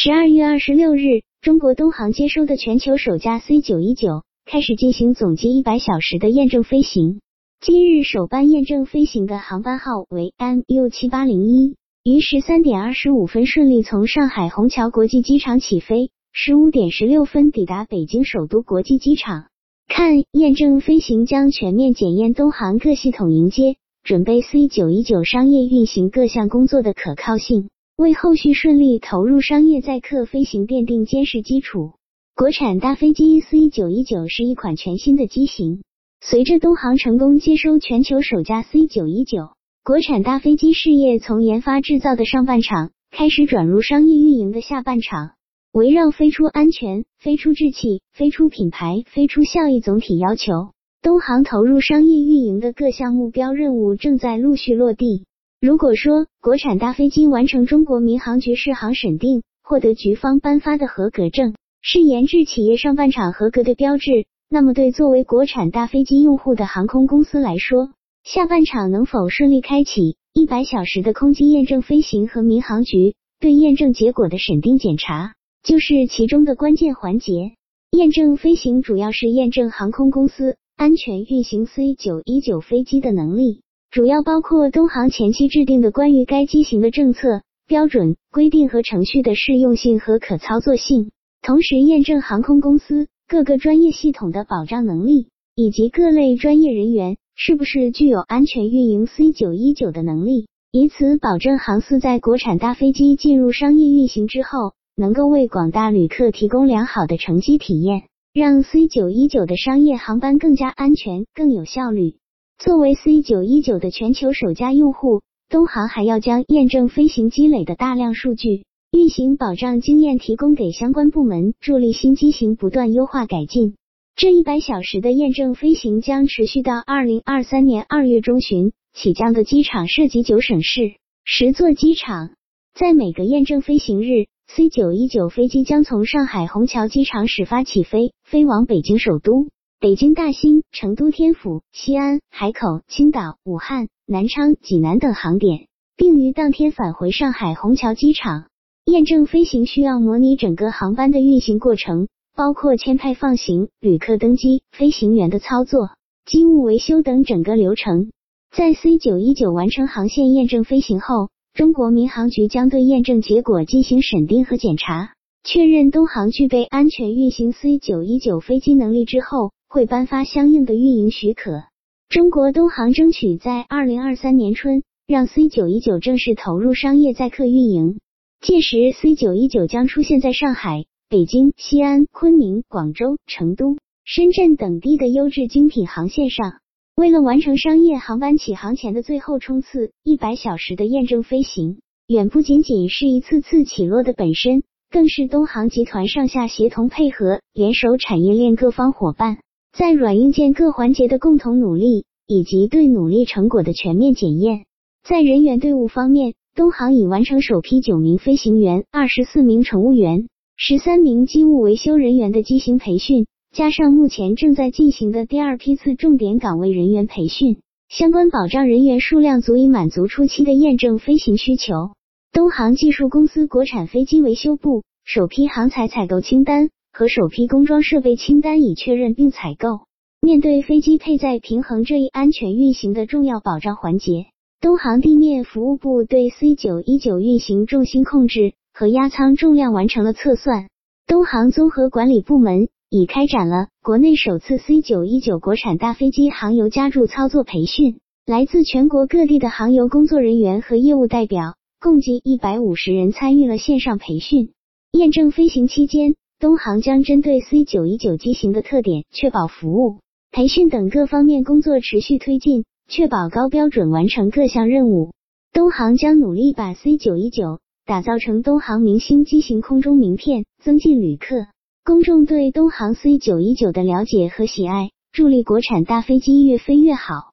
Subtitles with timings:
[0.00, 7.20] 十二月二十六日，中国东航接收的全球首架 C 九一九开始进行总计一百小时的验证飞行。
[7.60, 11.74] 今日首班验证飞行的航班号为 MU 七八零一，
[12.04, 19.46] 于十三点二十五分顺利从上海虹桥国际机场起飞，十五点十六分抵达北京首都国际机场。
[19.88, 23.74] 看，验证飞行将全面检验东航各系统迎接、
[24.04, 27.68] 准备 C 九一九商业运行各项工作的可靠性，
[27.98, 31.94] 为后续顺利投入商业载客飞行奠定坚实基础。
[32.36, 35.82] 国产大飞机 C 九一九是一款全新的机型。
[36.20, 39.48] 随着东航成功接收全球首架 C 九一九，
[39.82, 45.32] 国产大飞机事业从研发制造的上半场开始转入商业运营的下半场。
[45.72, 50.70] 围绕飞出安全、飞出志气、飞出品牌、飞出效益总体要求，
[51.02, 55.24] 东航投入商业运营的各项目标任务正在陆续落地。
[55.60, 64.26] 如果说国产大飞机完成中国民航局试航审定，获得局方颁发的合格证，是研制企业上半场合格的标志。
[64.48, 67.90] 那么，对作为国产大飞机用户的航空公司来说，
[68.22, 77.54] 下半场能否顺利开启一百小时的空机验证飞行和民航局对验证结果的审定检查，就是其中的关键环节。
[77.90, 93.08] 验证飞行主要是验证航空公司安全运行 C 九一九飞机的能力，主要包括东航前期制定的关于该机型的政策、标准、规定和程序的适用性和可操作性，同时验证航空公司。
[93.26, 112.16] 各个专业系统的保障能力，以及各类专业人员是不是具有安全运营 C 九一九的能力，以此保证航司在国产大飞机进入商业运行之后，能够为广大旅客提供良好的乘机体验，让 C 九一九的商业航班更加安全、更有效率。
[112.58, 118.64] 作为 C 九一九的全球首家用户，东航还要将验证飞行积累的大量数据。
[118.90, 123.76] 运行保障经验提供给相关部门，助力新机型不断优化改进。
[124.16, 128.72] 这一百小时的验证飞行将持续到二零二三年二月中旬。
[128.92, 132.30] 起降的机场涉及九省市十座机场，
[132.74, 139.46] 在每个验证飞行日，C 九一九飞机将从上海虹桥机场始发起飞，飞往北京首都、
[139.80, 148.48] 北京大兴、成都天府、西安、海口、青岛、武汉、南昌、济南等航点，并于当天返回上海虹桥机场。
[148.86, 155.90] 验证飞行需要模拟整个航班的运行过程，包括签派放行、旅客登机、飞行员的操作、
[156.26, 158.10] 机务维修等整个流程。
[158.50, 165.12] 在 C 九一九完成航线验证飞行后，中国民航局将对验证结果进行审定和检查，
[165.44, 171.64] 确认东航具备安全运行 C 九一九飞机能力之后，会颁发相应的运营许可。
[172.08, 177.98] 中国东航争取在二零二三年春让 C 九一九正式投入商业载客运营。
[178.40, 186.54] 届时，C 九一九将出现在上海、北京、西安、昆明、广州、成都、深圳等地的优质精品航线上。
[186.96, 199.38] 为了完成商业航班起航前的最后冲刺，一百小时的验证飞行，远不仅仅是一次次起落的本身，更是东航集团上下协同配合、联手产业链各方伙伴，
[199.72, 204.64] 在软硬件各环节的共同努力，以及对努力成果的全面检验。
[205.06, 221.90] 在人员队伍方面，东航已完成首批九名飞行员、二十四名乘务员、十三名机务维修人员的机型培训，加上目前正在进行的第二批次重点岗位人员培训，相关保障人员数量足以满足初期的验证飞行需求。
[222.32, 229.86] 东航技术公司国产飞机维修部首批航材采购清单和首批工装设备清单已确认并采购。
[230.20, 234.26] 面对飞机配载平衡这一安全运行的重要保障环节。
[234.60, 240.68] 东航地面服务部对 C 九一九运行重心控制和压舱重量完成了测算。
[241.06, 254.50] 东航综合管理部门已开展了国内首次 C 九一九国产大飞机航油加注操作培训，来自全国各地的航油工作人员和业务代表共计一百五十人参与了线上培训。
[254.90, 259.98] 验证飞行期间，东航将针对 C 九一九机型的特点、确保服务、
[260.30, 262.64] 培训等各方面工作持续推进。
[262.90, 265.12] 确保高标准完成各项任务，
[265.52, 271.48] 东航将努力把 C 九一九打造成东航明星机型空中名片，增进旅客、
[271.84, 277.27] 公众对东航 C 九一九的了解和喜爱，助力国产大飞机越飞越好。